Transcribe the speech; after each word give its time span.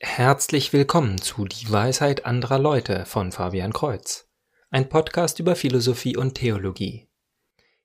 Herzlich 0.00 0.72
willkommen 0.72 1.20
zu 1.20 1.44
Die 1.44 1.70
Weisheit 1.70 2.26
anderer 2.26 2.58
Leute 2.58 3.04
von 3.04 3.32
Fabian 3.32 3.72
Kreuz, 3.72 4.28
ein 4.70 4.88
Podcast 4.88 5.38
über 5.38 5.56
Philosophie 5.56 6.16
und 6.16 6.34
Theologie. 6.34 7.08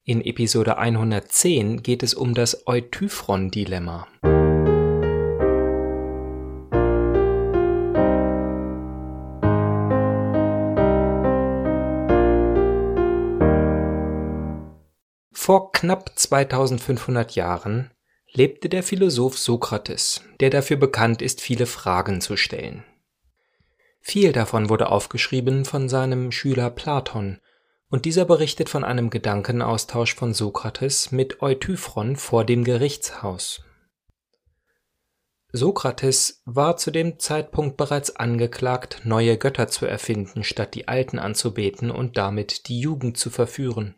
In 0.04 0.22
Episode 0.22 0.78
110 0.78 1.84
geht 1.84 2.02
es 2.02 2.14
um 2.14 2.34
das 2.34 2.66
Eutyphron-Dilemma. 2.68 4.08
Vor 15.32 15.72
knapp 15.72 16.18
2500 16.18 17.36
Jahren 17.36 17.92
lebte 18.32 18.70
der 18.70 18.84
Philosoph 18.84 19.38
Sokrates, 19.38 20.22
der 20.40 20.50
dafür 20.50 20.78
bekannt 20.78 21.22
ist, 21.22 21.42
viele 21.42 21.66
Fragen 21.66 22.22
zu 22.22 22.38
stellen. 22.38 22.84
Viel 24.02 24.32
davon 24.32 24.70
wurde 24.70 24.90
aufgeschrieben 24.90 25.66
von 25.66 25.90
seinem 25.90 26.32
Schüler 26.32 26.70
Platon, 26.70 27.40
und 27.90 28.06
dieser 28.06 28.26
berichtet 28.26 28.70
von 28.70 28.84
einem 28.84 29.10
Gedankenaustausch 29.10 30.16
von 30.16 30.34
Sokrates 30.34 31.12
mit 31.12 31.42
Eutyphron 31.42 32.16
vor 32.16 32.46
dem 32.46 32.64
Gerichtshaus. 32.64 33.64
Sokrates 35.52 36.44
war 36.46 36.78
zu 36.78 36.92
dem 36.92 37.18
Zeitpunkt 37.18 37.76
bereits 37.76 38.16
angeklagt, 38.16 39.02
neue 39.04 39.36
Götter 39.38 39.68
zu 39.68 39.88
erfinden, 39.88 40.44
statt 40.44 40.76
die 40.76 40.88
alten 40.88 41.18
anzubeten 41.18 41.90
und 41.90 42.18
damit 42.18 42.68
die 42.68 42.80
Jugend 42.80 43.18
zu 43.18 43.32
verführen. 43.32 43.96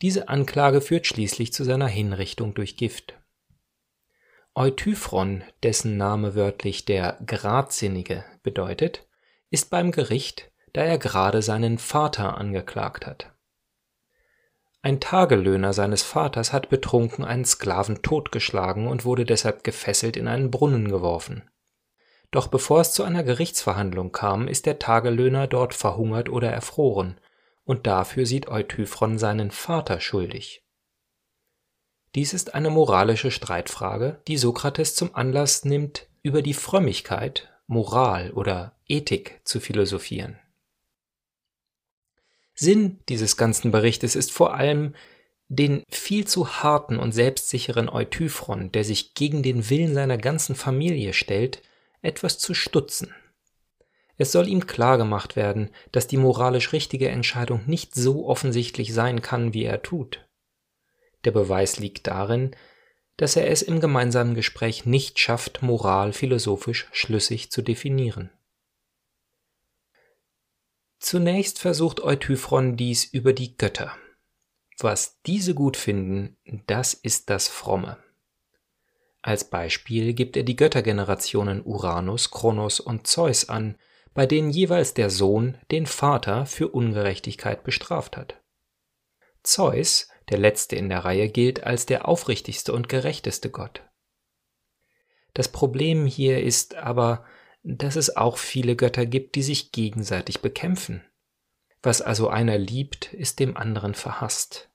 Diese 0.00 0.28
Anklage 0.28 0.80
führt 0.80 1.06
schließlich 1.06 1.52
zu 1.52 1.64
seiner 1.64 1.88
Hinrichtung 1.88 2.54
durch 2.54 2.78
Gift. 2.78 3.14
Eutyphron, 4.56 5.42
dessen 5.64 5.96
Name 5.96 6.36
wörtlich 6.36 6.84
der 6.84 7.18
Gradsinnige 7.26 8.24
bedeutet, 8.44 9.04
ist 9.50 9.68
beim 9.68 9.90
Gericht, 9.90 10.52
da 10.72 10.82
er 10.82 10.98
gerade 10.98 11.42
seinen 11.42 11.78
Vater 11.78 12.38
angeklagt 12.38 13.04
hat. 13.04 13.32
Ein 14.80 15.00
Tagelöhner 15.00 15.72
seines 15.72 16.02
Vaters 16.02 16.52
hat 16.52 16.68
betrunken 16.68 17.24
einen 17.24 17.44
Sklaven 17.44 18.02
totgeschlagen 18.02 18.86
und 18.86 19.04
wurde 19.04 19.24
deshalb 19.24 19.64
gefesselt 19.64 20.16
in 20.16 20.28
einen 20.28 20.52
Brunnen 20.52 20.88
geworfen. 20.88 21.50
Doch 22.30 22.46
bevor 22.46 22.80
es 22.80 22.92
zu 22.92 23.02
einer 23.02 23.24
Gerichtsverhandlung 23.24 24.12
kam, 24.12 24.46
ist 24.46 24.66
der 24.66 24.78
Tagelöhner 24.78 25.48
dort 25.48 25.74
verhungert 25.74 26.28
oder 26.28 26.52
erfroren, 26.52 27.18
und 27.64 27.86
dafür 27.88 28.26
sieht 28.26 28.46
Eutyphron 28.46 29.18
seinen 29.18 29.50
Vater 29.50 30.00
schuldig. 30.00 30.63
Dies 32.14 32.32
ist 32.32 32.54
eine 32.54 32.70
moralische 32.70 33.30
Streitfrage, 33.30 34.20
die 34.28 34.36
Sokrates 34.36 34.94
zum 34.94 35.14
Anlass 35.14 35.64
nimmt, 35.64 36.06
über 36.22 36.42
die 36.42 36.54
Frömmigkeit, 36.54 37.52
Moral 37.66 38.30
oder 38.32 38.76
Ethik 38.86 39.40
zu 39.44 39.58
philosophieren. 39.58 40.38
Sinn 42.54 43.00
dieses 43.08 43.36
ganzen 43.36 43.72
Berichtes 43.72 44.14
ist 44.14 44.30
vor 44.30 44.54
allem, 44.54 44.94
den 45.48 45.82
viel 45.90 46.26
zu 46.26 46.62
harten 46.62 46.98
und 46.98 47.12
selbstsicheren 47.12 47.88
Eutyphron, 47.88 48.70
der 48.70 48.84
sich 48.84 49.14
gegen 49.14 49.42
den 49.42 49.68
Willen 49.68 49.92
seiner 49.92 50.16
ganzen 50.16 50.54
Familie 50.54 51.12
stellt, 51.12 51.62
etwas 52.00 52.38
zu 52.38 52.54
stutzen. 52.54 53.12
Es 54.16 54.30
soll 54.30 54.46
ihm 54.46 54.68
klargemacht 54.68 55.34
werden, 55.34 55.70
dass 55.90 56.06
die 56.06 56.16
moralisch 56.16 56.72
richtige 56.72 57.08
Entscheidung 57.08 57.62
nicht 57.66 57.94
so 57.94 58.28
offensichtlich 58.28 58.94
sein 58.94 59.20
kann, 59.20 59.52
wie 59.52 59.64
er 59.64 59.82
tut. 59.82 60.24
Der 61.24 61.30
Beweis 61.30 61.78
liegt 61.78 62.06
darin, 62.06 62.54
dass 63.16 63.36
er 63.36 63.48
es 63.50 63.62
im 63.62 63.80
gemeinsamen 63.80 64.34
Gespräch 64.34 64.86
nicht 64.86 65.18
schafft, 65.18 65.62
Moral 65.62 66.12
philosophisch 66.12 66.88
schlüssig 66.92 67.50
zu 67.50 67.62
definieren. 67.62 68.30
Zunächst 70.98 71.58
versucht 71.58 72.02
Eutyphron 72.02 72.76
dies 72.76 73.04
über 73.04 73.32
die 73.32 73.56
Götter. 73.56 73.96
Was 74.78 75.20
diese 75.22 75.54
gut 75.54 75.76
finden, 75.76 76.36
das 76.66 76.94
ist 76.94 77.30
das 77.30 77.46
Fromme. 77.46 77.98
Als 79.22 79.44
Beispiel 79.44 80.12
gibt 80.12 80.36
er 80.36 80.42
die 80.42 80.56
Göttergenerationen 80.56 81.64
Uranus, 81.64 82.30
Kronos 82.30 82.80
und 82.80 83.06
Zeus 83.06 83.48
an, 83.48 83.76
bei 84.12 84.26
denen 84.26 84.50
jeweils 84.50 84.94
der 84.94 85.10
Sohn 85.10 85.56
den 85.70 85.86
Vater 85.86 86.46
für 86.46 86.68
Ungerechtigkeit 86.68 87.64
bestraft 87.64 88.16
hat. 88.16 88.40
Zeus 89.42 90.08
der 90.30 90.38
letzte 90.38 90.76
in 90.76 90.88
der 90.88 91.04
Reihe 91.04 91.28
gilt 91.28 91.64
als 91.64 91.86
der 91.86 92.08
aufrichtigste 92.08 92.72
und 92.72 92.88
gerechteste 92.88 93.50
Gott. 93.50 93.82
Das 95.34 95.48
Problem 95.48 96.06
hier 96.06 96.42
ist 96.42 96.76
aber, 96.76 97.24
dass 97.62 97.96
es 97.96 98.16
auch 98.16 98.38
viele 98.38 98.76
Götter 98.76 99.06
gibt, 99.06 99.34
die 99.34 99.42
sich 99.42 99.72
gegenseitig 99.72 100.40
bekämpfen. 100.40 101.02
Was 101.82 102.00
also 102.00 102.28
einer 102.28 102.56
liebt, 102.56 103.12
ist 103.12 103.40
dem 103.40 103.56
anderen 103.56 103.94
verhasst. 103.94 104.70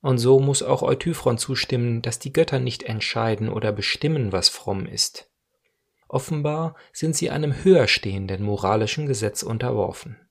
Und 0.00 0.18
so 0.18 0.40
muss 0.40 0.62
auch 0.62 0.82
Eutyphron 0.82 1.38
zustimmen, 1.38 2.02
dass 2.02 2.18
die 2.18 2.32
Götter 2.32 2.58
nicht 2.58 2.84
entscheiden 2.84 3.48
oder 3.48 3.72
bestimmen, 3.72 4.32
was 4.32 4.48
fromm 4.48 4.86
ist. 4.86 5.30
Offenbar 6.08 6.76
sind 6.92 7.16
sie 7.16 7.30
einem 7.30 7.64
höher 7.64 7.88
stehenden 7.88 8.42
moralischen 8.42 9.06
Gesetz 9.06 9.42
unterworfen. 9.42 10.25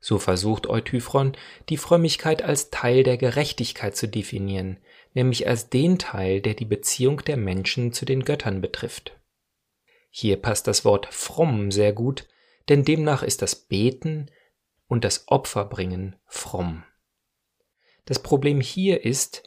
So 0.00 0.18
versucht 0.18 0.68
Eutyphron, 0.68 1.36
die 1.68 1.76
Frömmigkeit 1.76 2.42
als 2.42 2.70
Teil 2.70 3.02
der 3.02 3.16
Gerechtigkeit 3.16 3.96
zu 3.96 4.06
definieren, 4.06 4.78
nämlich 5.14 5.48
als 5.48 5.70
den 5.70 5.98
Teil, 5.98 6.40
der 6.40 6.54
die 6.54 6.64
Beziehung 6.64 7.24
der 7.24 7.36
Menschen 7.36 7.92
zu 7.92 8.04
den 8.04 8.24
Göttern 8.24 8.60
betrifft. 8.60 9.18
Hier 10.10 10.36
passt 10.36 10.66
das 10.66 10.84
Wort 10.84 11.06
fromm 11.12 11.70
sehr 11.70 11.92
gut, 11.92 12.26
denn 12.68 12.84
demnach 12.84 13.22
ist 13.22 13.42
das 13.42 13.54
Beten 13.56 14.30
und 14.86 15.04
das 15.04 15.24
Opferbringen 15.28 16.16
fromm. 16.26 16.84
Das 18.04 18.22
Problem 18.22 18.60
hier 18.60 19.04
ist, 19.04 19.42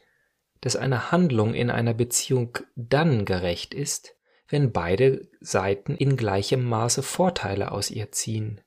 dass 0.59 0.75
eine 0.75 1.11
Handlung 1.11 1.53
in 1.55 1.71
einer 1.71 1.93
Beziehung 1.93 2.59
dann 2.75 3.25
gerecht 3.25 3.73
ist, 3.73 4.15
wenn 4.47 4.71
beide 4.71 5.27
Seiten 5.39 5.95
in 5.95 6.17
gleichem 6.17 6.63
Maße 6.63 7.01
Vorteile 7.01 7.71
aus 7.71 7.89
ihr 7.89 8.11
ziehen. 8.11 8.61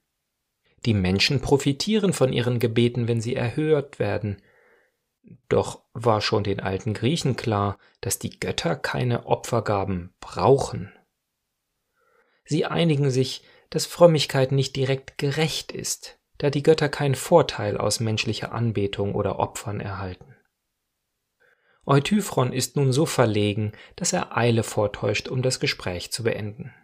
Die 0.86 0.94
Menschen 0.94 1.40
profitieren 1.40 2.12
von 2.12 2.32
ihren 2.32 2.58
Gebeten, 2.58 3.08
wenn 3.08 3.20
sie 3.20 3.34
erhört 3.34 3.98
werden. 3.98 4.42
Doch 5.48 5.82
war 5.94 6.20
schon 6.20 6.44
den 6.44 6.60
alten 6.60 6.92
Griechen 6.92 7.36
klar, 7.36 7.78
dass 8.00 8.18
die 8.18 8.38
Götter 8.38 8.76
keine 8.76 9.26
Opfergaben 9.26 10.14
brauchen. 10.20 10.92
Sie 12.44 12.66
einigen 12.66 13.10
sich, 13.10 13.42
dass 13.70 13.86
Frömmigkeit 13.86 14.52
nicht 14.52 14.76
direkt 14.76 15.16
gerecht 15.16 15.72
ist, 15.72 16.18
da 16.38 16.50
die 16.50 16.62
Götter 16.62 16.90
keinen 16.90 17.14
Vorteil 17.14 17.78
aus 17.78 18.00
menschlicher 18.00 18.52
Anbetung 18.52 19.14
oder 19.14 19.38
Opfern 19.38 19.80
erhalten. 19.80 20.36
Eutyphron 21.86 22.52
ist 22.52 22.76
nun 22.76 22.92
so 22.92 23.06
verlegen, 23.06 23.72
dass 23.96 24.12
er 24.12 24.36
Eile 24.36 24.62
vortäuscht, 24.62 25.28
um 25.28 25.42
das 25.42 25.60
Gespräch 25.60 26.12
zu 26.12 26.22
beenden. 26.22 26.74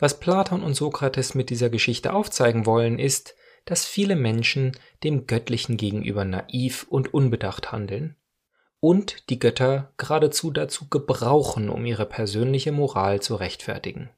Was 0.00 0.18
Platon 0.18 0.62
und 0.62 0.74
Sokrates 0.74 1.34
mit 1.34 1.50
dieser 1.50 1.68
Geschichte 1.68 2.14
aufzeigen 2.14 2.64
wollen, 2.64 2.98
ist, 2.98 3.36
dass 3.66 3.84
viele 3.84 4.16
Menschen 4.16 4.72
dem 5.04 5.26
Göttlichen 5.26 5.76
gegenüber 5.76 6.24
naiv 6.24 6.86
und 6.88 7.12
unbedacht 7.12 7.70
handeln 7.70 8.16
und 8.80 9.28
die 9.28 9.38
Götter 9.38 9.92
geradezu 9.98 10.50
dazu 10.50 10.88
gebrauchen, 10.88 11.68
um 11.68 11.84
ihre 11.84 12.06
persönliche 12.06 12.72
Moral 12.72 13.20
zu 13.20 13.34
rechtfertigen. 13.34 14.08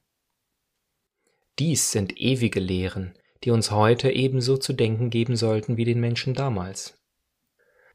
Dies 1.58 1.90
sind 1.90 2.18
ewige 2.20 2.60
Lehren, 2.60 3.18
die 3.42 3.50
uns 3.50 3.72
heute 3.72 4.12
ebenso 4.12 4.56
zu 4.56 4.72
denken 4.72 5.10
geben 5.10 5.34
sollten 5.34 5.76
wie 5.76 5.84
den 5.84 5.98
Menschen 5.98 6.32
damals. 6.32 7.02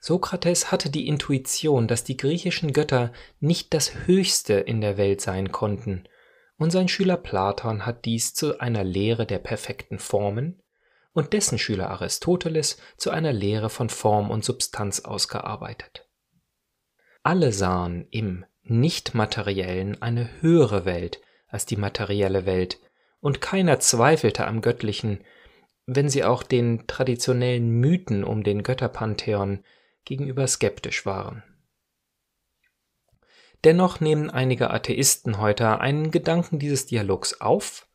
Sokrates 0.02 0.74
hatte 0.74 0.90
die 0.90 1.08
Intuition, 1.08 1.88
dass 1.88 2.04
die 2.04 2.18
griechischen 2.18 2.74
Götter 2.74 3.14
nicht 3.40 3.74
das 3.74 4.06
Höchste 4.06 4.56
in 4.56 4.82
der 4.82 4.98
Welt 4.98 5.22
sein 5.22 5.54
konnten 5.54 6.04
und 6.58 6.72
sein 6.72 6.88
Schüler 6.88 7.18
Platon 7.18 7.86
hat 7.86 8.06
dies 8.06 8.34
zu 8.34 8.60
einer 8.60 8.84
Lehre 8.84 9.26
der 9.26 9.40
perfekten 9.40 10.00
Formen 10.00 10.62
und 11.14 11.34
dessen 11.34 11.58
Schüler 11.58 11.90
Aristoteles 11.90 12.78
zu 12.98 13.12
einer 13.12 13.34
Lehre 13.34 13.70
von 13.70 13.90
Form 13.90 14.30
und 14.30 14.44
Substanz 14.44 15.02
ausgearbeitet. 15.02 16.08
Alle 17.24 17.52
sahen 17.52 18.08
im 18.12 18.46
Nichtmateriellen 18.64 20.02
eine 20.02 20.30
höhere 20.42 20.86
Welt 20.86 21.22
als 21.48 21.66
die 21.66 21.78
materielle 21.78 22.46
Welt, 22.46 22.80
und 23.20 23.42
keiner 23.42 23.80
zweifelte 23.80 24.46
am 24.46 24.62
Göttlichen, 24.62 25.24
wenn 25.86 26.10
sie 26.10 26.24
auch 26.24 26.44
den 26.44 26.86
traditionellen 26.88 27.70
Mythen 27.70 28.24
um 28.24 28.44
den 28.44 28.64
Götterpantheon 28.64 29.64
gegenüber 30.06 30.46
skeptisch 30.48 31.06
waren. 31.06 31.44
Dennoch 33.64 34.00
nehmen 34.00 34.30
einige 34.30 34.70
Atheisten 34.72 35.40
heute 35.40 35.80
einen 35.80 36.12
Gedanken 36.12 36.60
dieses 36.60 36.86
Dialogs 36.86 37.42
auf 37.42 37.88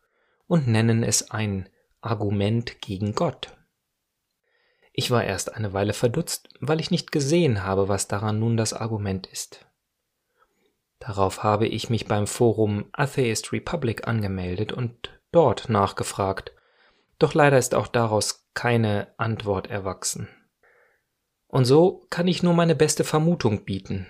und 0.47 0.67
nennen 0.67 1.03
es 1.03 1.31
ein 1.31 1.69
Argument 2.00 2.81
gegen 2.81 3.14
Gott. 3.14 3.56
Ich 4.93 5.11
war 5.11 5.25
erst 5.25 5.55
eine 5.55 5.73
Weile 5.73 5.94
verdutzt, 5.94 6.50
weil 6.61 6.81
ich 6.81 6.91
nicht 6.91 7.12
gesehen 7.12 7.64
habe, 7.64 7.88
was 7.88 8.09
daran 8.09 8.38
nun 8.38 8.56
das 8.56 8.75
Argument 8.75 9.26
ist. 9.26 9.67
Darauf 10.99 11.43
habe 11.43 11.67
ich 11.67 11.91
mich 11.91 12.06
beim 12.06 12.26
Forum 12.26 12.85
Atheist 12.93 13.53
Republic 13.53 14.06
angemeldet 14.06 14.73
und 14.73 15.20
dort 15.32 15.69
nachgefragt, 15.69 16.53
doch 17.19 17.35
leider 17.35 17.59
ist 17.59 17.75
auch 17.75 17.87
daraus 17.87 18.47
keine 18.55 19.14
Antwort 19.17 19.69
erwachsen. 19.69 20.29
Und 21.47 21.64
so 21.64 22.06
kann 22.11 22.29
ich 22.29 22.43
nur 22.43 22.55
meine 22.55 22.75
beste 22.75 23.05
Vermutung 23.05 23.64
bieten. 23.64 24.06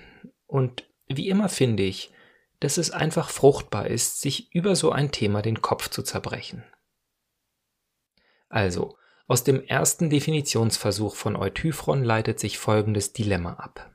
Und 0.47 0.85
wie 1.09 1.29
immer 1.29 1.49
finde 1.49 1.83
ich, 1.83 2.13
dass 2.61 2.79
es 2.79 2.91
einfach 2.91 3.29
fruchtbar 3.29 3.89
ist, 3.89 4.21
sich 4.21 4.55
über 4.55 4.77
so 4.77 4.93
ein 4.93 5.11
Thema 5.11 5.43
den 5.43 5.63
Kopf 5.63 5.89
zu 5.89 6.03
zerbrechen. 6.03 6.65
Also, 8.49 8.97
aus 9.27 9.45
dem 9.45 9.65
ersten 9.65 10.11
Definitionsversuch 10.11 11.17
von 11.17 11.37
Eutyphron 11.37 12.05
leitet 12.05 12.39
sich 12.39 12.59
folgendes 12.59 13.13
Dilemma 13.13 13.55
ab. 13.55 13.91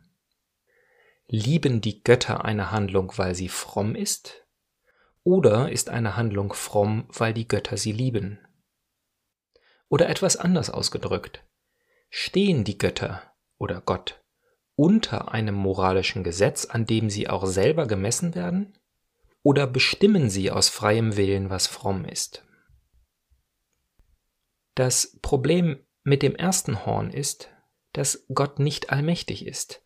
Lieben 1.27 1.81
die 1.81 2.03
Götter 2.03 2.43
eine 2.45 2.71
Handlung, 2.71 3.13
weil 3.17 3.35
sie 3.35 3.49
fromm 3.49 3.95
ist? 3.95 4.45
Oder 5.23 5.71
ist 5.71 5.89
eine 5.89 6.15
Handlung 6.15 6.53
fromm, 6.53 7.07
weil 7.09 7.33
die 7.33 7.47
Götter 7.47 7.77
sie 7.77 7.91
lieben? 7.91 8.39
Oder 9.89 10.09
etwas 10.09 10.37
anders 10.37 10.69
ausgedrückt. 10.69 11.43
Stehen 12.09 12.63
die 12.63 12.77
Götter 12.77 13.21
oder 13.57 13.81
Gott 13.81 14.23
unter 14.77 15.33
einem 15.33 15.55
moralischen 15.55 16.23
Gesetz, 16.23 16.63
an 16.63 16.85
dem 16.85 17.09
sie 17.09 17.27
auch 17.27 17.45
selber 17.45 17.85
gemessen 17.85 18.33
werden? 18.33 18.77
Oder 19.43 19.67
bestimmen 19.67 20.29
sie 20.29 20.49
aus 20.49 20.69
freiem 20.69 21.17
Willen, 21.17 21.49
was 21.49 21.67
fromm 21.67 22.05
ist? 22.05 22.45
Das 24.75 25.19
Problem 25.21 25.85
mit 26.03 26.23
dem 26.23 26.35
ersten 26.35 26.85
Horn 26.85 27.11
ist, 27.11 27.49
dass 27.91 28.25
Gott 28.33 28.59
nicht 28.59 28.89
allmächtig 28.89 29.45
ist 29.45 29.83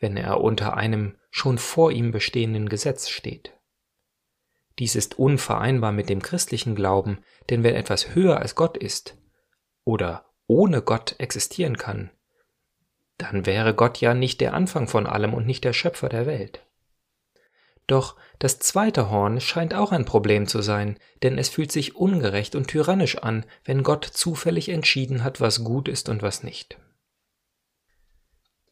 wenn 0.00 0.16
er 0.16 0.40
unter 0.40 0.76
einem 0.76 1.16
schon 1.30 1.58
vor 1.58 1.92
ihm 1.92 2.10
bestehenden 2.10 2.68
Gesetz 2.68 3.08
steht. 3.08 3.56
Dies 4.78 4.96
ist 4.96 5.18
unvereinbar 5.18 5.92
mit 5.92 6.08
dem 6.08 6.22
christlichen 6.22 6.74
Glauben, 6.74 7.22
denn 7.50 7.62
wenn 7.62 7.74
etwas 7.74 8.14
höher 8.14 8.38
als 8.38 8.54
Gott 8.54 8.78
ist 8.78 9.18
oder 9.84 10.24
ohne 10.46 10.82
Gott 10.82 11.14
existieren 11.18 11.76
kann, 11.76 12.10
dann 13.20 13.46
wäre 13.46 13.74
Gott 13.74 14.00
ja 14.00 14.14
nicht 14.14 14.40
der 14.40 14.54
Anfang 14.54 14.88
von 14.88 15.06
allem 15.06 15.34
und 15.34 15.46
nicht 15.46 15.64
der 15.64 15.72
Schöpfer 15.72 16.08
der 16.08 16.26
Welt. 16.26 16.62
Doch 17.86 18.16
das 18.38 18.60
zweite 18.60 19.10
Horn 19.10 19.40
scheint 19.40 19.74
auch 19.74 19.90
ein 19.90 20.04
Problem 20.04 20.46
zu 20.46 20.62
sein, 20.62 20.96
denn 21.22 21.38
es 21.38 21.48
fühlt 21.48 21.72
sich 21.72 21.96
ungerecht 21.96 22.54
und 22.54 22.68
tyrannisch 22.68 23.18
an, 23.18 23.44
wenn 23.64 23.82
Gott 23.82 24.04
zufällig 24.04 24.68
entschieden 24.68 25.24
hat, 25.24 25.40
was 25.40 25.64
gut 25.64 25.88
ist 25.88 26.08
und 26.08 26.22
was 26.22 26.42
nicht. 26.42 26.78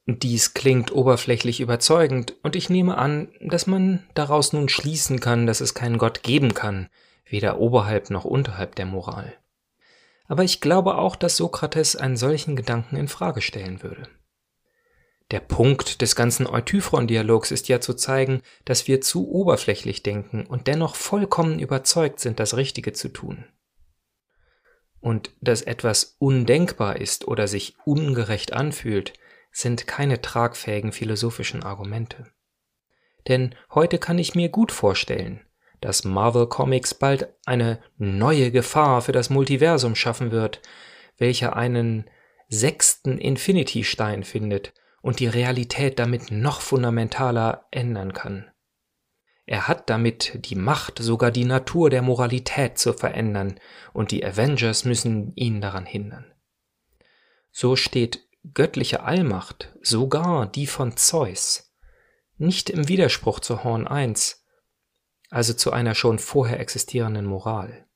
Dies 0.06 0.54
klingt 0.54 0.90
oberflächlich 0.90 1.60
überzeugend, 1.60 2.34
und 2.42 2.56
ich 2.56 2.70
nehme 2.70 2.96
an, 2.96 3.28
dass 3.40 3.66
man 3.66 4.06
daraus 4.14 4.54
nun 4.54 4.70
schließen 4.70 5.20
kann, 5.20 5.46
dass 5.46 5.60
es 5.60 5.74
keinen 5.74 5.98
Gott 5.98 6.22
geben 6.22 6.54
kann, 6.54 6.88
weder 7.26 7.58
oberhalb 7.58 8.08
noch 8.08 8.24
unterhalb 8.24 8.74
der 8.76 8.86
Moral. 8.86 9.34
Aber 10.28 10.44
ich 10.44 10.60
glaube 10.60 10.96
auch, 10.96 11.16
dass 11.16 11.36
Sokrates 11.36 11.96
einen 11.96 12.16
solchen 12.16 12.56
Gedanken 12.56 12.96
in 12.96 13.08
Frage 13.08 13.42
stellen 13.42 13.82
würde. 13.82 14.08
Der 15.30 15.40
Punkt 15.40 16.00
des 16.00 16.16
ganzen 16.16 16.46
Eutyphron-Dialogs 16.46 17.50
ist 17.50 17.68
ja 17.68 17.80
zu 17.80 17.92
zeigen, 17.92 18.42
dass 18.64 18.88
wir 18.88 19.02
zu 19.02 19.30
oberflächlich 19.30 20.02
denken 20.02 20.46
und 20.46 20.66
dennoch 20.66 20.94
vollkommen 20.94 21.58
überzeugt 21.58 22.20
sind, 22.20 22.40
das 22.40 22.56
Richtige 22.56 22.94
zu 22.94 23.10
tun. 23.10 23.44
Und 25.00 25.30
dass 25.40 25.62
etwas 25.62 26.16
undenkbar 26.18 26.96
ist 26.96 27.28
oder 27.28 27.46
sich 27.46 27.76
ungerecht 27.84 28.54
anfühlt, 28.54 29.12
sind 29.52 29.86
keine 29.86 30.22
tragfähigen 30.22 30.92
philosophischen 30.92 31.62
Argumente. 31.62 32.26
Denn 33.28 33.54
heute 33.74 33.98
kann 33.98 34.18
ich 34.18 34.34
mir 34.34 34.48
gut 34.48 34.72
vorstellen, 34.72 35.42
dass 35.80 36.04
Marvel 36.04 36.46
Comics 36.46 36.94
bald 36.94 37.28
eine 37.44 37.80
neue 37.98 38.50
Gefahr 38.50 39.02
für 39.02 39.12
das 39.12 39.28
Multiversum 39.28 39.94
schaffen 39.94 40.30
wird, 40.30 40.62
welcher 41.18 41.54
einen 41.54 42.08
sechsten 42.48 43.18
Infinity-Stein 43.18 44.24
findet 44.24 44.72
und 45.02 45.20
die 45.20 45.26
Realität 45.26 45.98
damit 45.98 46.30
noch 46.30 46.60
fundamentaler 46.60 47.66
ändern 47.70 48.12
kann. 48.12 48.50
Er 49.46 49.66
hat 49.66 49.88
damit 49.88 50.44
die 50.44 50.56
Macht, 50.56 50.98
sogar 50.98 51.30
die 51.30 51.46
Natur 51.46 51.88
der 51.88 52.02
Moralität 52.02 52.76
zu 52.78 52.92
verändern, 52.92 53.58
und 53.94 54.10
die 54.10 54.24
Avengers 54.24 54.84
müssen 54.84 55.32
ihn 55.36 55.62
daran 55.62 55.86
hindern. 55.86 56.26
So 57.50 57.74
steht 57.74 58.28
göttliche 58.52 59.02
Allmacht, 59.04 59.72
sogar 59.80 60.46
die 60.46 60.66
von 60.66 60.96
Zeus, 60.96 61.74
nicht 62.36 62.68
im 62.68 62.88
Widerspruch 62.88 63.40
zu 63.40 63.64
Horn 63.64 63.86
1, 63.86 64.44
also 65.30 65.54
zu 65.54 65.72
einer 65.72 65.94
schon 65.94 66.18
vorher 66.18 66.60
existierenden 66.60 67.24
Moral. 67.24 67.86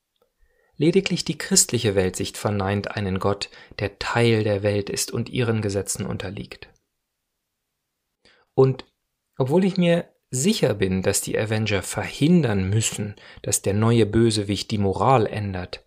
Lediglich 0.76 1.24
die 1.24 1.38
christliche 1.38 1.94
Weltsicht 1.94 2.38
verneint 2.38 2.96
einen 2.96 3.18
Gott, 3.18 3.50
der 3.78 3.98
Teil 3.98 4.42
der 4.42 4.62
Welt 4.62 4.90
ist 4.90 5.12
und 5.12 5.28
ihren 5.28 5.60
Gesetzen 5.60 6.06
unterliegt. 6.06 6.71
Und 8.54 8.84
obwohl 9.36 9.64
ich 9.64 9.76
mir 9.76 10.08
sicher 10.30 10.74
bin, 10.74 11.02
dass 11.02 11.20
die 11.20 11.38
Avenger 11.38 11.82
verhindern 11.82 12.68
müssen, 12.68 13.16
dass 13.42 13.62
der 13.62 13.74
neue 13.74 14.06
Bösewicht 14.06 14.70
die 14.70 14.78
Moral 14.78 15.26
ändert, 15.26 15.84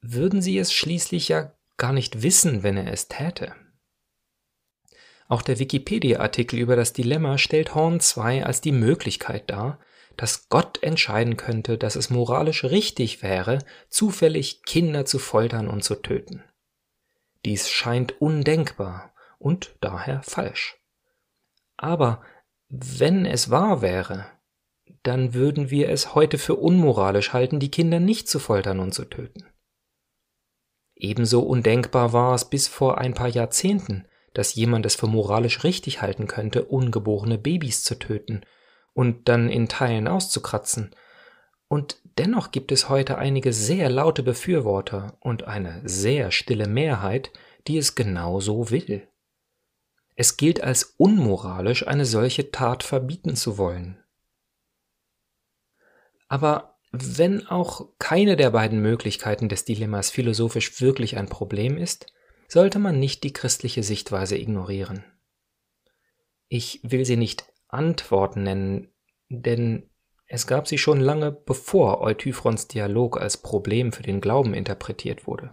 würden 0.00 0.42
sie 0.42 0.58
es 0.58 0.72
schließlich 0.72 1.28
ja 1.28 1.52
gar 1.76 1.92
nicht 1.92 2.22
wissen, 2.22 2.62
wenn 2.62 2.76
er 2.76 2.92
es 2.92 3.08
täte. 3.08 3.54
Auch 5.28 5.42
der 5.42 5.58
Wikipedia-Artikel 5.58 6.58
über 6.58 6.76
das 6.76 6.92
Dilemma 6.92 7.38
stellt 7.38 7.74
Horn 7.74 8.00
2 8.00 8.44
als 8.44 8.60
die 8.60 8.72
Möglichkeit 8.72 9.48
dar, 9.48 9.78
dass 10.16 10.48
Gott 10.48 10.82
entscheiden 10.82 11.36
könnte, 11.36 11.78
dass 11.78 11.96
es 11.96 12.10
moralisch 12.10 12.64
richtig 12.64 13.22
wäre, 13.22 13.60
zufällig 13.88 14.62
Kinder 14.64 15.06
zu 15.06 15.18
foltern 15.18 15.68
und 15.68 15.84
zu 15.84 15.94
töten. 15.94 16.44
Dies 17.44 17.70
scheint 17.70 18.20
undenkbar 18.20 19.14
und 19.38 19.74
daher 19.80 20.22
falsch. 20.22 20.81
Aber 21.82 22.22
wenn 22.68 23.26
es 23.26 23.50
wahr 23.50 23.82
wäre, 23.82 24.26
dann 25.02 25.34
würden 25.34 25.68
wir 25.68 25.88
es 25.88 26.14
heute 26.14 26.38
für 26.38 26.54
unmoralisch 26.54 27.32
halten, 27.32 27.58
die 27.58 27.72
Kinder 27.72 27.98
nicht 27.98 28.28
zu 28.28 28.38
foltern 28.38 28.78
und 28.78 28.94
zu 28.94 29.04
töten. 29.04 29.44
Ebenso 30.94 31.42
undenkbar 31.42 32.12
war 32.12 32.34
es 32.34 32.44
bis 32.44 32.68
vor 32.68 32.98
ein 32.98 33.14
paar 33.14 33.26
Jahrzehnten, 33.26 34.06
dass 34.32 34.54
jemand 34.54 34.86
es 34.86 34.94
für 34.94 35.08
moralisch 35.08 35.64
richtig 35.64 36.00
halten 36.00 36.28
könnte, 36.28 36.64
ungeborene 36.64 37.36
Babys 37.36 37.82
zu 37.82 37.98
töten 37.98 38.42
und 38.94 39.28
dann 39.28 39.48
in 39.48 39.68
Teilen 39.68 40.06
auszukratzen. 40.06 40.94
Und 41.66 42.00
dennoch 42.16 42.52
gibt 42.52 42.70
es 42.70 42.88
heute 42.88 43.18
einige 43.18 43.52
sehr 43.52 43.90
laute 43.90 44.22
Befürworter 44.22 45.16
und 45.18 45.48
eine 45.48 45.82
sehr 45.84 46.30
stille 46.30 46.68
Mehrheit, 46.68 47.32
die 47.66 47.76
es 47.76 47.96
genau 47.96 48.38
so 48.38 48.70
will. 48.70 49.08
Es 50.14 50.36
gilt 50.36 50.62
als 50.62 50.94
unmoralisch, 50.98 51.86
eine 51.86 52.04
solche 52.04 52.50
Tat 52.50 52.82
verbieten 52.82 53.36
zu 53.36 53.58
wollen. 53.58 54.02
Aber 56.28 56.78
wenn 56.92 57.46
auch 57.46 57.88
keine 57.98 58.36
der 58.36 58.50
beiden 58.50 58.80
Möglichkeiten 58.80 59.48
des 59.48 59.64
Dilemmas 59.64 60.10
philosophisch 60.10 60.80
wirklich 60.80 61.16
ein 61.16 61.28
Problem 61.28 61.78
ist, 61.78 62.12
sollte 62.48 62.78
man 62.78 62.98
nicht 62.98 63.24
die 63.24 63.32
christliche 63.32 63.82
Sichtweise 63.82 64.36
ignorieren. 64.36 65.04
Ich 66.48 66.80
will 66.82 67.06
sie 67.06 67.16
nicht 67.16 67.46
Antworten 67.68 68.42
nennen, 68.42 68.92
denn 69.30 69.88
es 70.26 70.46
gab 70.46 70.68
sie 70.68 70.76
schon 70.76 71.00
lange 71.00 71.32
bevor 71.32 72.02
Euthyphrons 72.02 72.68
Dialog 72.68 73.18
als 73.18 73.38
Problem 73.38 73.92
für 73.92 74.02
den 74.02 74.20
Glauben 74.20 74.52
interpretiert 74.52 75.26
wurde. 75.26 75.50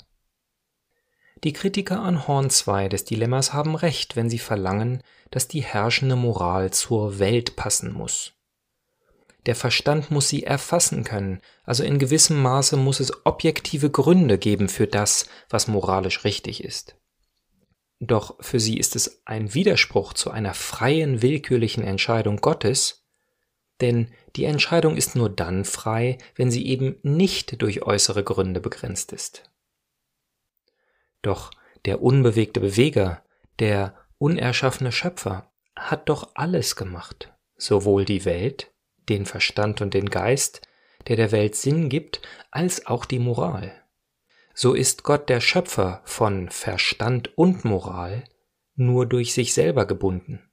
Die 1.43 1.53
Kritiker 1.53 2.01
an 2.01 2.27
Horn 2.27 2.49
2 2.49 2.89
des 2.89 3.05
Dilemmas 3.05 3.53
haben 3.53 3.75
recht, 3.75 4.15
wenn 4.17 4.29
sie 4.29 4.39
verlangen, 4.39 5.01
dass 5.31 5.47
die 5.47 5.61
herrschende 5.61 6.17
Moral 6.17 6.71
zur 6.71 7.19
Welt 7.19 7.55
passen 7.55 7.93
muss. 7.93 8.33
Der 9.45 9.55
Verstand 9.55 10.11
muss 10.11 10.27
sie 10.27 10.43
erfassen 10.43 11.05
können, 11.05 11.39
also 11.63 11.83
in 11.83 11.97
gewissem 11.97 12.41
Maße 12.41 12.75
muss 12.75 12.99
es 12.99 13.25
objektive 13.25 13.89
Gründe 13.89 14.37
geben 14.37 14.67
für 14.67 14.85
das, 14.85 15.27
was 15.49 15.69
moralisch 15.69 16.25
richtig 16.25 16.63
ist. 16.63 16.97
Doch 18.01 18.35
für 18.41 18.59
sie 18.59 18.77
ist 18.77 18.97
es 18.97 19.21
ein 19.25 19.53
Widerspruch 19.53 20.13
zu 20.13 20.31
einer 20.31 20.53
freien, 20.53 21.21
willkürlichen 21.21 21.83
Entscheidung 21.83 22.37
Gottes, 22.37 23.05
denn 23.79 24.11
die 24.35 24.43
Entscheidung 24.43 24.97
ist 24.97 25.15
nur 25.15 25.29
dann 25.29 25.63
frei, 25.63 26.17
wenn 26.35 26.51
sie 26.51 26.65
eben 26.67 26.97
nicht 27.01 27.61
durch 27.61 27.81
äußere 27.81 28.25
Gründe 28.25 28.59
begrenzt 28.59 29.13
ist. 29.13 29.48
Doch 31.21 31.51
der 31.85 32.01
unbewegte 32.01 32.59
Beweger, 32.59 33.23
der 33.59 33.95
unerschaffene 34.17 34.91
Schöpfer, 34.91 35.51
hat 35.75 36.09
doch 36.09 36.31
alles 36.35 36.75
gemacht, 36.75 37.33
sowohl 37.57 38.05
die 38.05 38.25
Welt 38.25 38.71
den 39.07 39.25
Verstand 39.25 39.81
und 39.81 39.93
den 39.93 40.09
Geist, 40.09 40.61
der 41.07 41.15
der 41.15 41.31
Welt 41.31 41.55
Sinn 41.55 41.89
gibt, 41.89 42.21
als 42.51 42.85
auch 42.85 43.05
die 43.05 43.19
Moral. 43.19 43.71
So 44.53 44.73
ist 44.73 45.03
Gott 45.03 45.29
der 45.29 45.39
Schöpfer 45.39 46.01
von 46.03 46.49
Verstand 46.49 47.37
und 47.37 47.63
Moral 47.63 48.25
nur 48.75 49.05
durch 49.05 49.33
sich 49.33 49.53
selber 49.53 49.85
gebunden. 49.85 50.49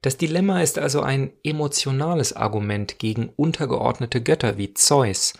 Das 0.00 0.16
Dilemma 0.16 0.62
ist 0.62 0.78
also 0.78 1.02
ein 1.02 1.32
emotionales 1.42 2.32
Argument 2.32 2.98
gegen 2.98 3.30
untergeordnete 3.30 4.22
Götter 4.22 4.56
wie 4.56 4.74
Zeus 4.74 5.34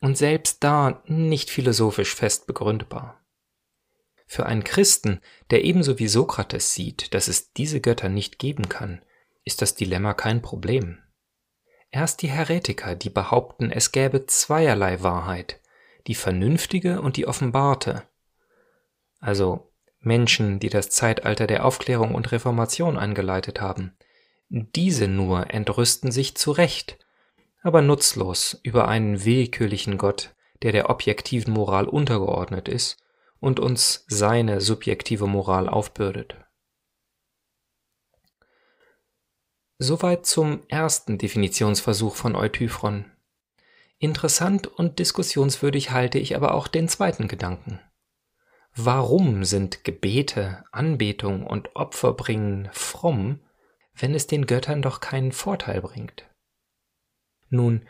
und 0.00 0.16
selbst 0.16 0.62
da 0.62 1.02
nicht 1.06 1.50
philosophisch 1.50 2.14
fest 2.14 2.46
begründbar. 2.46 3.24
Für 4.26 4.46
einen 4.46 4.64
Christen, 4.64 5.20
der 5.50 5.64
ebenso 5.64 5.98
wie 5.98 6.08
Sokrates 6.08 6.74
sieht, 6.74 7.14
dass 7.14 7.28
es 7.28 7.52
diese 7.52 7.80
Götter 7.80 8.08
nicht 8.08 8.38
geben 8.38 8.68
kann, 8.68 9.02
ist 9.44 9.62
das 9.62 9.74
Dilemma 9.74 10.14
kein 10.14 10.42
Problem. 10.42 10.98
Erst 11.90 12.22
die 12.22 12.30
Heretiker, 12.30 12.96
die 12.96 13.10
behaupten, 13.10 13.70
es 13.70 13.92
gäbe 13.92 14.26
zweierlei 14.26 15.02
Wahrheit, 15.02 15.60
die 16.08 16.16
vernünftige 16.16 17.00
und 17.00 17.16
die 17.16 17.26
offenbarte. 17.26 18.02
Also 19.20 19.72
Menschen, 20.00 20.60
die 20.60 20.68
das 20.68 20.90
Zeitalter 20.90 21.46
der 21.46 21.64
Aufklärung 21.64 22.14
und 22.14 22.32
Reformation 22.32 22.98
eingeleitet 22.98 23.60
haben. 23.60 23.96
Diese 24.48 25.08
nur 25.08 25.50
entrüsten 25.52 26.12
sich 26.12 26.36
zu 26.36 26.52
Recht, 26.52 26.98
aber 27.66 27.82
nutzlos 27.82 28.60
über 28.62 28.86
einen 28.86 29.24
willkürlichen 29.24 29.98
Gott, 29.98 30.36
der 30.62 30.70
der 30.70 30.88
objektiven 30.88 31.52
Moral 31.52 31.88
untergeordnet 31.88 32.68
ist 32.68 32.96
und 33.40 33.58
uns 33.58 34.04
seine 34.06 34.60
subjektive 34.60 35.26
Moral 35.26 35.68
aufbürdet. 35.68 36.36
Soweit 39.78 40.26
zum 40.26 40.62
ersten 40.68 41.18
Definitionsversuch 41.18 42.14
von 42.14 42.36
Eutyphron. 42.36 43.10
Interessant 43.98 44.68
und 44.68 45.00
diskussionswürdig 45.00 45.90
halte 45.90 46.20
ich 46.20 46.36
aber 46.36 46.54
auch 46.54 46.68
den 46.68 46.88
zweiten 46.88 47.26
Gedanken. 47.26 47.80
Warum 48.76 49.42
sind 49.42 49.82
Gebete, 49.82 50.62
Anbetung 50.70 51.44
und 51.44 51.74
Opferbringen 51.74 52.68
fromm, 52.72 53.40
wenn 53.92 54.14
es 54.14 54.28
den 54.28 54.46
Göttern 54.46 54.82
doch 54.82 55.00
keinen 55.00 55.32
Vorteil 55.32 55.80
bringt? 55.82 56.28
Nun, 57.48 57.86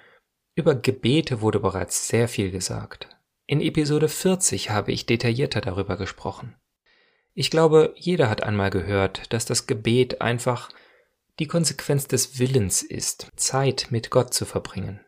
über 0.55 0.75
Gebete 0.75 1.41
wurde 1.41 1.61
bereits 1.61 2.09
sehr 2.09 2.29
viel 2.29 2.51
gesagt. 2.51 3.09
In 3.47 3.61
Episode 3.61 4.09
40 4.09 4.71
habe 4.71 4.91
ich 4.93 5.07
detaillierter 5.07 5.61
darüber 5.61 5.97
gesprochen. 5.97 6.57
Ich 7.35 7.51
glaube, 7.51 7.95
jeder 7.97 8.31
hat 8.31 8.43
einmal 8.43 8.71
gehört, 8.71 9.33
dass 9.33 9.45
das 9.45 9.67
Gebet 9.67 10.21
einfach 10.23 10.71
die 11.39 11.47
Konsequenz 11.47 12.09
des 12.09 12.39
Willens 12.39 12.83
ist, 12.83 13.29
Zeit 13.37 13.89
mit 13.91 14.11
Gott 14.11 14.33
zu 14.33 14.47
verbringen. 14.47 15.01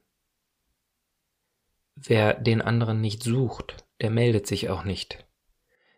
Wer 1.95 2.35
den 2.35 2.61
anderen 2.61 3.01
nicht 3.01 3.23
sucht, 3.23 3.87
der 4.01 4.11
meldet 4.11 4.47
sich 4.47 4.69
auch 4.69 4.85
nicht. 4.85 5.27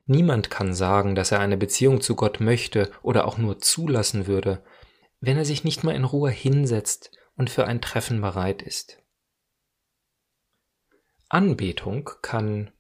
Niemand 0.07 0.50
kann 0.50 0.73
sagen, 0.73 1.14
dass 1.14 1.33
er 1.33 1.40
eine 1.40 1.57
Beziehung 1.57 2.00
zu 2.00 2.16
Gott 2.16 2.40
möchte 2.40 2.90
oder 3.02 3.26
auch 3.26 3.37
nur 3.37 3.59
zulassen 3.59 4.26
würde, 4.26 4.62
wenn 5.21 5.37
er 5.37 5.45
sich 5.45 5.64
nicht 5.64 5.85
mal 5.85 5.95
in 5.95 6.04
Ruhe 6.04 6.30
hinsetzt 6.30 7.11
und 7.40 7.49
für 7.49 7.66
ein 7.66 7.80
Treffen 7.80 8.20
bereit 8.20 8.61
ist. 8.61 9.02
Anbetung 11.30 12.11
kann 12.20 12.70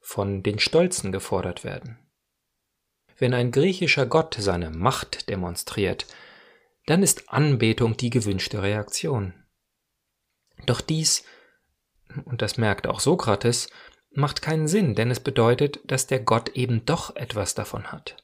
von 0.00 0.42
den 0.42 0.58
Stolzen 0.58 1.12
gefordert 1.12 1.62
werden. 1.62 2.00
Wenn 3.16 3.32
ein 3.32 3.52
griechischer 3.52 4.06
Gott 4.06 4.34
seine 4.36 4.70
Macht 4.70 5.28
demonstriert, 5.28 6.08
dann 6.86 7.04
ist 7.04 7.32
Anbetung 7.32 7.96
die 7.96 8.10
gewünschte 8.10 8.60
Reaktion. 8.60 9.34
Doch 10.66 10.80
dies, 10.80 11.22
und 12.24 12.42
das 12.42 12.58
merkt 12.58 12.88
auch 12.88 12.98
Sokrates, 12.98 13.68
macht 14.10 14.42
keinen 14.42 14.66
Sinn, 14.66 14.96
denn 14.96 15.12
es 15.12 15.20
bedeutet, 15.20 15.78
dass 15.84 16.08
der 16.08 16.18
Gott 16.18 16.48
eben 16.56 16.84
doch 16.84 17.14
etwas 17.14 17.54
davon 17.54 17.92
hat, 17.92 18.16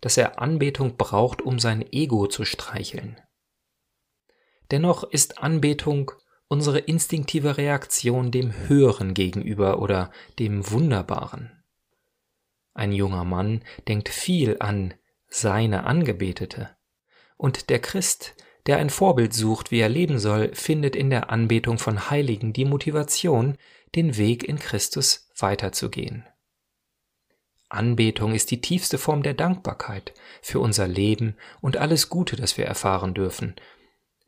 dass 0.00 0.16
er 0.16 0.40
Anbetung 0.40 0.96
braucht, 0.96 1.42
um 1.42 1.58
sein 1.58 1.84
Ego 1.90 2.28
zu 2.28 2.44
streicheln. 2.44 3.20
Dennoch 4.70 5.04
ist 5.04 5.42
Anbetung 5.42 6.12
unsere 6.48 6.78
instinktive 6.78 7.56
Reaktion 7.56 8.30
dem 8.30 8.52
Höheren 8.68 9.14
gegenüber 9.14 9.80
oder 9.80 10.10
dem 10.38 10.70
Wunderbaren. 10.70 11.62
Ein 12.74 12.92
junger 12.92 13.24
Mann 13.24 13.64
denkt 13.88 14.08
viel 14.08 14.56
an 14.60 14.94
seine 15.28 15.84
Angebetete, 15.84 16.70
und 17.36 17.70
der 17.70 17.78
Christ, 17.78 18.34
der 18.66 18.78
ein 18.78 18.90
Vorbild 18.90 19.32
sucht, 19.32 19.70
wie 19.70 19.80
er 19.80 19.88
leben 19.88 20.18
soll, 20.18 20.54
findet 20.54 20.94
in 20.94 21.08
der 21.08 21.30
Anbetung 21.30 21.78
von 21.78 22.10
Heiligen 22.10 22.52
die 22.52 22.64
Motivation, 22.66 23.56
den 23.94 24.16
Weg 24.18 24.44
in 24.44 24.58
Christus 24.58 25.30
weiterzugehen. 25.38 26.26
Anbetung 27.68 28.34
ist 28.34 28.50
die 28.50 28.60
tiefste 28.60 28.98
Form 28.98 29.22
der 29.22 29.34
Dankbarkeit 29.34 30.12
für 30.42 30.60
unser 30.60 30.88
Leben 30.88 31.36
und 31.60 31.76
alles 31.76 32.08
Gute, 32.08 32.36
das 32.36 32.58
wir 32.58 32.66
erfahren 32.66 33.14
dürfen. 33.14 33.54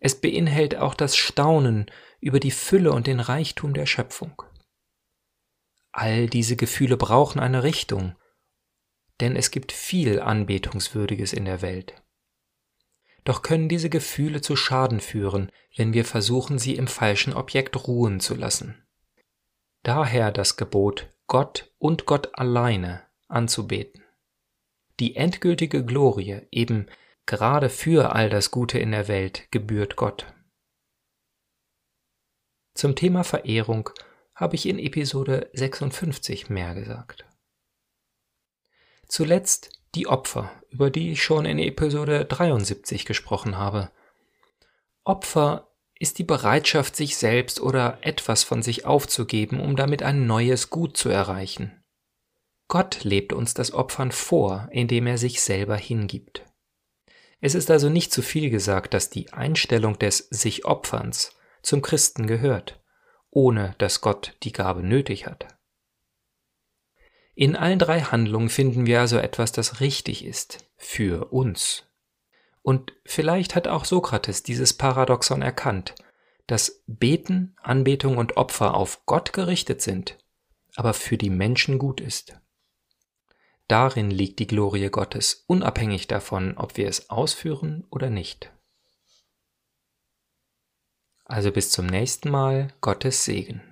Es 0.05 0.21
beinhält 0.21 0.75
auch 0.75 0.95
das 0.95 1.17
Staunen 1.17 1.87
über 2.19 2.41
die 2.41 2.51
Fülle 2.51 2.91
und 2.91 3.07
den 3.07 3.21
Reichtum 3.21 3.73
der 3.73 3.87
Schöpfung. 3.87 4.43
All 5.93 6.27
diese 6.27 6.57
Gefühle 6.57 6.97
brauchen 6.97 7.39
eine 7.39 7.63
Richtung, 7.63 8.17
denn 9.21 9.37
es 9.37 9.53
gibt 9.53 9.71
viel 9.71 10.19
Anbetungswürdiges 10.19 11.33
in 11.33 11.45
der 11.45 11.63
Welt. 11.63 12.03
Doch 13.23 13.43
können 13.43 13.69
diese 13.69 13.91
Gefühle 13.91 14.41
zu 14.41 14.57
Schaden 14.57 14.99
führen, 14.99 15.53
wenn 15.77 15.93
wir 15.93 16.05
versuchen, 16.05 16.59
sie 16.59 16.75
im 16.75 16.89
falschen 16.89 17.33
Objekt 17.33 17.87
ruhen 17.87 18.19
zu 18.19 18.35
lassen. 18.35 18.85
Daher 19.85 20.33
das 20.33 20.57
Gebot, 20.57 21.11
Gott 21.29 21.73
und 21.79 22.07
Gott 22.07 22.37
alleine 22.37 23.05
anzubeten. 23.29 24.03
Die 24.99 25.15
endgültige 25.15 25.85
Glorie 25.85 26.41
eben 26.51 26.89
gerade 27.27 27.69
für 27.69 28.15
all 28.15 28.31
das 28.31 28.51
Gute 28.51 28.79
in 28.79 28.93
der 28.93 29.09
Welt 29.09 29.51
gebührt 29.51 29.97
Gott. 29.97 30.27
Zum 32.75 32.97
Thema 32.97 33.23
Verehrung 33.23 33.91
habe 34.35 34.55
ich 34.55 34.67
in 34.67 34.79
Episode 34.79 35.51
56 35.53 36.49
mehr 36.49 36.75
gesagt. 36.75 37.27
Zuletzt 39.07 39.71
die 39.95 40.07
Opfer, 40.07 40.51
über 40.71 40.91
die 40.91 41.13
ich 41.13 41.23
schon 41.23 41.45
in 41.45 41.59
Episode 41.59 42.25
73 42.25 43.05
gesprochen 43.05 43.59
habe. 43.59 43.91
Opfer 45.05 45.69
ist 45.99 46.19
die 46.19 46.25
Bereitschaft, 46.25 46.97
sich 46.97 47.17
selbst 47.17 47.61
oder 47.61 47.99
etwas 48.01 48.43
von 48.43 48.63
sich 48.63 48.87
aufzugeben, 48.87 49.61
um 49.61 49.77
damit 49.77 50.03
ein 50.03 50.27
neues 50.27 50.71
Gut 50.71 50.97
zu 50.97 51.11
erreichen. 51.11 51.85
Gott 52.69 53.05
lebt 53.05 53.33
uns 53.35 53.53
das 53.53 53.73
Opfern 53.73 54.13
vor, 54.13 54.69
indem 54.73 55.07
er 55.07 55.19
sich 55.19 55.43
selber 55.43 55.77
hingibt. 55.77 56.45
Es 57.43 57.55
ist 57.55 57.71
also 57.71 57.91
nicht 57.91 58.13
zu 58.13 58.23
viel 58.23 58.49
gesagt, 58.49 58.95
dass 58.95 59.11
die 59.11 59.33
Einstellung 59.35 59.99
des 59.99 60.29
sich 60.31 60.65
Opferns 60.65 61.37
zum 61.63 61.83
Christen 61.83 62.27
gehört, 62.27 62.81
ohne 63.31 63.75
dass 63.77 64.01
Gott 64.01 64.35
die 64.45 64.53
Gabe 64.53 64.83
nötig 64.83 65.27
hat. 65.27 65.49
In 67.35 67.57
allen 67.57 67.79
drei 67.79 68.01
Handlungen 68.01 68.49
finden 68.49 68.87
wir 68.87 69.01
also 69.01 69.19
etwas, 69.19 69.53
das 69.53 69.81
richtig 69.81 70.25
ist 70.25 70.65
für 70.77 71.33
uns, 71.33 71.85
und 72.63 72.93
vielleicht 73.05 73.55
hat 73.55 73.69
auch 73.69 73.85
Sokrates 73.85 74.43
dieses 74.43 74.73
Paradoxon 74.73 75.43
erkannt, 75.43 75.95
dass 76.47 76.83
Beten, 76.87 77.57
Anbetung 77.61 78.19
und 78.19 78.37
Opfer 78.37 78.75
auf 78.75 79.05
Gott 79.05 79.33
gerichtet 79.33 79.83
sind, 79.83 80.17
aber 80.77 80.95
für 80.95 81.19
die 81.19 81.31
Menschen 81.31 81.79
gut 81.79 82.01
ist. 82.01 82.41
Darin 83.73 84.11
liegt 84.11 84.39
die 84.39 84.47
Glorie 84.47 84.91
Gottes, 84.91 85.45
unabhängig 85.47 86.07
davon, 86.07 86.59
ob 86.59 86.77
wir 86.77 86.89
es 86.89 87.09
ausführen 87.09 87.87
oder 87.89 88.11
nicht. 88.11 88.53
Also 91.25 91.51
bis 91.51 91.71
zum 91.71 91.87
nächsten 91.87 92.29
Mal, 92.29 92.75
Gottes 92.83 93.25
Segen. 93.25 93.63